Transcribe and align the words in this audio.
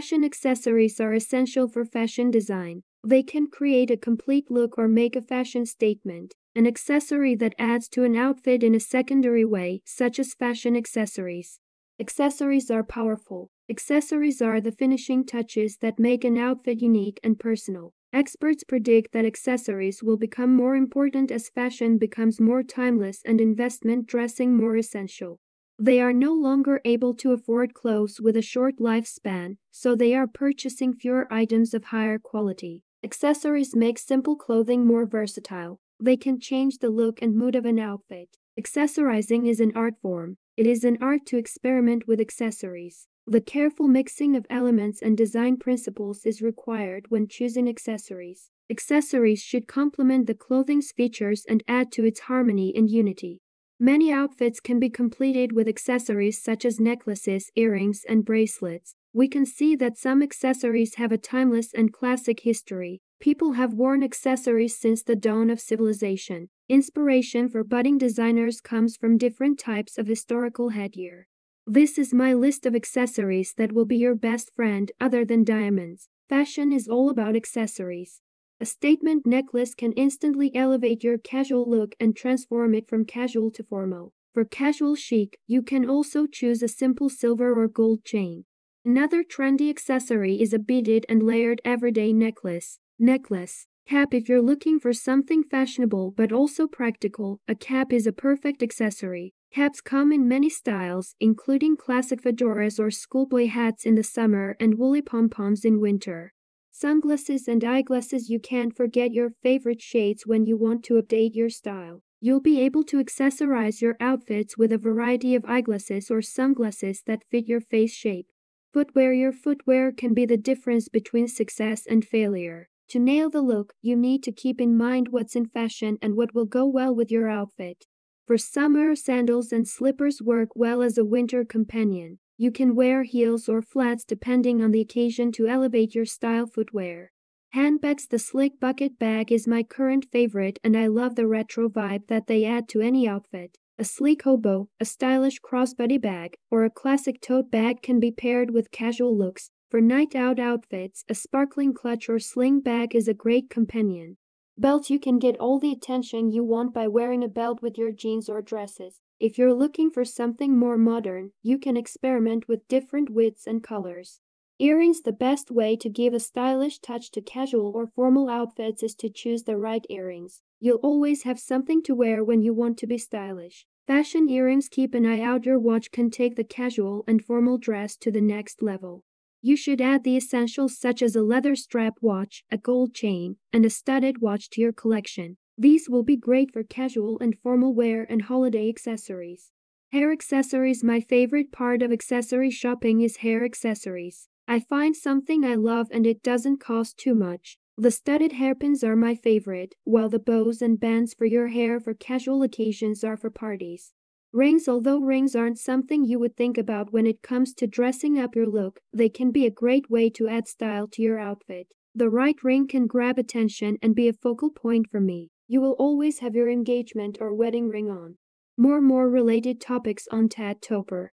Fashion 0.00 0.24
accessories 0.24 0.98
are 0.98 1.12
essential 1.12 1.68
for 1.68 1.84
fashion 1.84 2.30
design. 2.30 2.82
They 3.06 3.22
can 3.22 3.48
create 3.48 3.90
a 3.90 3.98
complete 3.98 4.50
look 4.50 4.78
or 4.78 4.88
make 4.88 5.14
a 5.14 5.20
fashion 5.20 5.66
statement. 5.66 6.32
An 6.56 6.66
accessory 6.66 7.34
that 7.34 7.54
adds 7.58 7.86
to 7.90 8.04
an 8.04 8.16
outfit 8.16 8.62
in 8.62 8.74
a 8.74 8.80
secondary 8.80 9.44
way, 9.44 9.82
such 9.84 10.18
as 10.18 10.32
fashion 10.32 10.74
accessories. 10.74 11.60
Accessories 12.00 12.70
are 12.70 12.82
powerful. 12.82 13.50
Accessories 13.68 14.40
are 14.40 14.58
the 14.58 14.72
finishing 14.72 15.22
touches 15.22 15.76
that 15.82 15.98
make 15.98 16.24
an 16.24 16.38
outfit 16.38 16.80
unique 16.80 17.20
and 17.22 17.38
personal. 17.38 17.92
Experts 18.10 18.64
predict 18.64 19.12
that 19.12 19.26
accessories 19.26 20.02
will 20.02 20.16
become 20.16 20.56
more 20.56 20.76
important 20.76 21.30
as 21.30 21.50
fashion 21.50 21.98
becomes 21.98 22.40
more 22.40 22.62
timeless 22.62 23.20
and 23.26 23.38
investment 23.38 24.06
dressing 24.06 24.56
more 24.56 24.78
essential. 24.78 25.40
They 25.82 25.98
are 25.98 26.12
no 26.12 26.34
longer 26.34 26.82
able 26.84 27.14
to 27.14 27.32
afford 27.32 27.72
clothes 27.72 28.20
with 28.20 28.36
a 28.36 28.42
short 28.42 28.76
lifespan, 28.76 29.56
so 29.70 29.96
they 29.96 30.14
are 30.14 30.26
purchasing 30.26 30.92
fewer 30.92 31.26
items 31.32 31.72
of 31.72 31.84
higher 31.84 32.18
quality. 32.18 32.82
Accessories 33.02 33.74
make 33.74 33.98
simple 33.98 34.36
clothing 34.36 34.86
more 34.86 35.06
versatile. 35.06 35.80
They 35.98 36.18
can 36.18 36.38
change 36.38 36.80
the 36.80 36.90
look 36.90 37.22
and 37.22 37.34
mood 37.34 37.54
of 37.54 37.64
an 37.64 37.78
outfit. 37.78 38.36
Accessorizing 38.60 39.48
is 39.48 39.58
an 39.58 39.72
art 39.74 39.94
form. 40.02 40.36
It 40.54 40.66
is 40.66 40.84
an 40.84 40.98
art 41.00 41.24
to 41.28 41.38
experiment 41.38 42.06
with 42.06 42.20
accessories. 42.20 43.06
The 43.26 43.40
careful 43.40 43.88
mixing 43.88 44.36
of 44.36 44.44
elements 44.50 45.00
and 45.00 45.16
design 45.16 45.56
principles 45.56 46.26
is 46.26 46.42
required 46.42 47.06
when 47.08 47.26
choosing 47.26 47.70
accessories. 47.70 48.50
Accessories 48.70 49.40
should 49.40 49.66
complement 49.66 50.26
the 50.26 50.34
clothing's 50.34 50.92
features 50.92 51.46
and 51.48 51.64
add 51.66 51.90
to 51.92 52.04
its 52.04 52.20
harmony 52.20 52.70
and 52.76 52.90
unity. 52.90 53.40
Many 53.82 54.12
outfits 54.12 54.60
can 54.60 54.78
be 54.78 54.90
completed 54.90 55.52
with 55.52 55.66
accessories 55.66 56.42
such 56.42 56.66
as 56.66 56.78
necklaces, 56.78 57.50
earrings, 57.56 58.02
and 58.06 58.26
bracelets. 58.26 58.94
We 59.14 59.26
can 59.26 59.46
see 59.46 59.74
that 59.76 59.96
some 59.96 60.22
accessories 60.22 60.96
have 60.96 61.12
a 61.12 61.16
timeless 61.16 61.72
and 61.72 61.90
classic 61.90 62.40
history. 62.40 63.00
People 63.20 63.52
have 63.52 63.72
worn 63.72 64.02
accessories 64.02 64.78
since 64.78 65.02
the 65.02 65.16
dawn 65.16 65.48
of 65.48 65.60
civilization. 65.60 66.50
Inspiration 66.68 67.48
for 67.48 67.64
budding 67.64 67.96
designers 67.96 68.60
comes 68.60 68.98
from 68.98 69.16
different 69.16 69.58
types 69.58 69.96
of 69.96 70.06
historical 70.06 70.68
headgear. 70.68 71.26
This 71.66 71.96
is 71.96 72.12
my 72.12 72.34
list 72.34 72.66
of 72.66 72.74
accessories 72.74 73.54
that 73.56 73.72
will 73.72 73.86
be 73.86 73.96
your 73.96 74.14
best 74.14 74.54
friend 74.54 74.92
other 75.00 75.24
than 75.24 75.42
diamonds. 75.42 76.10
Fashion 76.28 76.70
is 76.70 76.86
all 76.86 77.08
about 77.08 77.34
accessories. 77.34 78.20
A 78.62 78.66
statement 78.66 79.26
necklace 79.26 79.74
can 79.74 79.92
instantly 79.92 80.54
elevate 80.54 81.02
your 81.02 81.16
casual 81.16 81.64
look 81.66 81.94
and 81.98 82.14
transform 82.14 82.74
it 82.74 82.86
from 82.86 83.06
casual 83.06 83.50
to 83.52 83.62
formal. 83.62 84.12
For 84.34 84.44
casual 84.44 84.94
chic, 84.96 85.38
you 85.46 85.62
can 85.62 85.88
also 85.88 86.26
choose 86.26 86.62
a 86.62 86.68
simple 86.68 87.08
silver 87.08 87.54
or 87.58 87.68
gold 87.68 88.04
chain. 88.04 88.44
Another 88.84 89.24
trendy 89.24 89.70
accessory 89.70 90.42
is 90.42 90.52
a 90.52 90.58
beaded 90.58 91.06
and 91.08 91.22
layered 91.22 91.62
everyday 91.64 92.12
necklace. 92.12 92.78
Necklace. 92.98 93.66
Cap 93.86 94.12
If 94.12 94.28
you're 94.28 94.42
looking 94.42 94.78
for 94.78 94.92
something 94.92 95.42
fashionable 95.42 96.12
but 96.14 96.30
also 96.30 96.66
practical, 96.66 97.40
a 97.48 97.54
cap 97.54 97.94
is 97.94 98.06
a 98.06 98.12
perfect 98.12 98.62
accessory. 98.62 99.32
Caps 99.54 99.80
come 99.80 100.12
in 100.12 100.28
many 100.28 100.50
styles, 100.50 101.14
including 101.18 101.78
classic 101.78 102.20
fedoras 102.20 102.78
or 102.78 102.90
schoolboy 102.90 103.46
hats 103.46 103.86
in 103.86 103.94
the 103.94 104.04
summer 104.04 104.54
and 104.60 104.76
woolly 104.76 105.00
pom-poms 105.00 105.64
in 105.64 105.80
winter. 105.80 106.34
Sunglasses 106.80 107.46
and 107.46 107.62
eyeglasses 107.62 108.30
You 108.30 108.40
can't 108.40 108.74
forget 108.74 109.12
your 109.12 109.34
favorite 109.42 109.82
shades 109.82 110.26
when 110.26 110.46
you 110.46 110.56
want 110.56 110.82
to 110.84 110.94
update 110.94 111.34
your 111.34 111.50
style. 111.50 112.00
You'll 112.22 112.40
be 112.40 112.58
able 112.58 112.84
to 112.84 113.04
accessorize 113.04 113.82
your 113.82 113.98
outfits 114.00 114.56
with 114.56 114.72
a 114.72 114.78
variety 114.78 115.34
of 115.34 115.44
eyeglasses 115.44 116.10
or 116.10 116.22
sunglasses 116.22 117.02
that 117.06 117.26
fit 117.30 117.46
your 117.46 117.60
face 117.60 117.92
shape. 117.92 118.28
Footwear 118.72 119.12
Your 119.12 119.30
footwear 119.30 119.92
can 119.92 120.14
be 120.14 120.24
the 120.24 120.38
difference 120.38 120.88
between 120.88 121.28
success 121.28 121.84
and 121.86 122.02
failure. 122.02 122.70
To 122.88 122.98
nail 122.98 123.28
the 123.28 123.42
look, 123.42 123.74
you 123.82 123.94
need 123.94 124.22
to 124.22 124.32
keep 124.32 124.58
in 124.58 124.74
mind 124.74 125.08
what's 125.10 125.36
in 125.36 125.44
fashion 125.44 125.98
and 126.00 126.16
what 126.16 126.34
will 126.34 126.46
go 126.46 126.64
well 126.66 126.94
with 126.94 127.10
your 127.10 127.28
outfit. 127.28 127.84
For 128.26 128.38
summer, 128.38 128.96
sandals 128.96 129.52
and 129.52 129.68
slippers 129.68 130.22
work 130.22 130.56
well 130.56 130.80
as 130.80 130.96
a 130.96 131.04
winter 131.04 131.44
companion. 131.44 132.19
You 132.40 132.50
can 132.50 132.74
wear 132.74 133.02
heels 133.02 133.50
or 133.50 133.60
flats 133.60 134.02
depending 134.02 134.62
on 134.62 134.70
the 134.70 134.80
occasion 134.80 135.30
to 135.32 135.46
elevate 135.46 135.94
your 135.94 136.06
style 136.06 136.46
footwear. 136.46 137.12
Handbags 137.50 138.06
The 138.06 138.18
Slick 138.18 138.58
Bucket 138.58 138.98
bag 138.98 139.30
is 139.30 139.46
my 139.46 139.62
current 139.62 140.06
favorite 140.10 140.58
and 140.64 140.74
I 140.74 140.86
love 140.86 141.16
the 141.16 141.26
retro 141.26 141.68
vibe 141.68 142.06
that 142.06 142.28
they 142.28 142.46
add 142.46 142.66
to 142.70 142.80
any 142.80 143.06
outfit. 143.06 143.58
A 143.78 143.84
sleek 143.84 144.22
hobo, 144.22 144.70
a 144.80 144.86
stylish 144.86 145.38
crossbody 145.42 146.00
bag, 146.00 146.38
or 146.50 146.64
a 146.64 146.70
classic 146.70 147.20
tote 147.20 147.50
bag 147.50 147.82
can 147.82 148.00
be 148.00 148.10
paired 148.10 148.52
with 148.52 148.70
casual 148.70 149.14
looks. 149.14 149.50
For 149.68 149.82
night 149.82 150.14
out 150.14 150.38
outfits, 150.40 151.04
a 151.10 151.14
sparkling 151.14 151.74
clutch 151.74 152.08
or 152.08 152.18
sling 152.18 152.60
bag 152.60 152.94
is 152.96 153.06
a 153.06 153.12
great 153.12 153.50
companion. 153.50 154.16
Belt 154.56 154.88
You 154.88 154.98
can 154.98 155.18
get 155.18 155.36
all 155.36 155.58
the 155.58 155.72
attention 155.72 156.30
you 156.30 156.42
want 156.42 156.72
by 156.72 156.88
wearing 156.88 157.22
a 157.22 157.28
belt 157.28 157.60
with 157.60 157.76
your 157.76 157.92
jeans 157.92 158.30
or 158.30 158.40
dresses. 158.40 159.02
If 159.20 159.36
you're 159.36 159.52
looking 159.52 159.90
for 159.90 160.02
something 160.02 160.56
more 160.56 160.78
modern, 160.78 161.32
you 161.42 161.58
can 161.58 161.76
experiment 161.76 162.48
with 162.48 162.66
different 162.68 163.10
widths 163.10 163.46
and 163.46 163.62
colors. 163.62 164.22
Earrings 164.58 165.02
The 165.02 165.12
best 165.12 165.50
way 165.50 165.76
to 165.76 165.90
give 165.90 166.14
a 166.14 166.20
stylish 166.20 166.78
touch 166.78 167.10
to 167.10 167.20
casual 167.20 167.70
or 167.74 167.86
formal 167.86 168.30
outfits 168.30 168.82
is 168.82 168.94
to 168.94 169.10
choose 169.10 169.42
the 169.42 169.58
right 169.58 169.84
earrings. 169.90 170.40
You'll 170.58 170.78
always 170.82 171.24
have 171.24 171.38
something 171.38 171.82
to 171.82 171.94
wear 171.94 172.24
when 172.24 172.40
you 172.40 172.54
want 172.54 172.78
to 172.78 172.86
be 172.86 172.96
stylish. 172.96 173.66
Fashion 173.86 174.26
earrings 174.30 174.70
Keep 174.70 174.94
an 174.94 175.04
eye 175.04 175.20
out 175.20 175.44
your 175.44 175.58
watch 175.58 175.90
can 175.90 176.08
take 176.08 176.36
the 176.36 176.42
casual 176.44 177.04
and 177.06 177.22
formal 177.22 177.58
dress 177.58 177.98
to 177.98 178.10
the 178.10 178.22
next 178.22 178.62
level. 178.62 179.04
You 179.42 179.54
should 179.54 179.82
add 179.82 180.02
the 180.02 180.16
essentials 180.16 180.78
such 180.78 181.02
as 181.02 181.14
a 181.14 181.22
leather 181.22 181.56
strap 181.56 181.98
watch, 182.00 182.42
a 182.50 182.56
gold 182.56 182.94
chain, 182.94 183.36
and 183.52 183.66
a 183.66 183.70
studded 183.70 184.22
watch 184.22 184.48
to 184.50 184.62
your 184.62 184.72
collection. 184.72 185.36
These 185.60 185.90
will 185.90 186.04
be 186.04 186.16
great 186.16 186.50
for 186.50 186.62
casual 186.62 187.18
and 187.18 187.38
formal 187.38 187.74
wear 187.74 188.06
and 188.08 188.22
holiday 188.22 188.70
accessories. 188.70 189.52
Hair 189.92 190.10
accessories 190.10 190.82
My 190.82 191.00
favorite 191.00 191.52
part 191.52 191.82
of 191.82 191.92
accessory 191.92 192.50
shopping 192.50 193.02
is 193.02 193.18
hair 193.18 193.44
accessories. 193.44 194.26
I 194.48 194.60
find 194.60 194.96
something 194.96 195.44
I 195.44 195.56
love 195.56 195.88
and 195.90 196.06
it 196.06 196.22
doesn't 196.22 196.60
cost 196.60 196.96
too 196.96 197.14
much. 197.14 197.58
The 197.76 197.90
studded 197.90 198.32
hairpins 198.32 198.82
are 198.82 198.96
my 198.96 199.14
favorite, 199.14 199.74
while 199.84 200.08
the 200.08 200.18
bows 200.18 200.62
and 200.62 200.80
bands 200.80 201.12
for 201.12 201.26
your 201.26 201.48
hair 201.48 201.78
for 201.78 201.92
casual 201.92 202.42
occasions 202.42 203.04
are 203.04 203.18
for 203.18 203.28
parties. 203.28 203.92
Rings 204.32 204.66
Although 204.66 205.00
rings 205.00 205.36
aren't 205.36 205.58
something 205.58 206.06
you 206.06 206.18
would 206.18 206.38
think 206.38 206.56
about 206.56 206.90
when 206.90 207.06
it 207.06 207.20
comes 207.20 207.52
to 207.56 207.66
dressing 207.66 208.18
up 208.18 208.34
your 208.34 208.46
look, 208.46 208.80
they 208.94 209.10
can 209.10 209.30
be 209.30 209.44
a 209.44 209.50
great 209.50 209.90
way 209.90 210.08
to 210.08 210.26
add 210.26 210.48
style 210.48 210.88
to 210.88 211.02
your 211.02 211.18
outfit. 211.18 211.66
The 211.94 212.08
right 212.08 212.42
ring 212.42 212.66
can 212.66 212.86
grab 212.86 213.18
attention 213.18 213.76
and 213.82 213.94
be 213.94 214.08
a 214.08 214.14
focal 214.14 214.48
point 214.48 214.88
for 214.88 215.02
me. 215.02 215.28
You 215.52 215.60
will 215.60 215.72
always 215.80 216.20
have 216.20 216.36
your 216.36 216.48
engagement 216.48 217.18
or 217.20 217.34
wedding 217.34 217.70
ring 217.70 217.90
on. 217.90 218.18
More 218.56 218.80
more 218.80 219.10
related 219.10 219.60
topics 219.60 220.06
on 220.12 220.28
Tad 220.28 220.62
Topper. 220.62 221.12